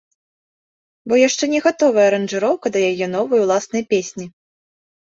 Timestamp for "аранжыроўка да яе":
2.13-3.13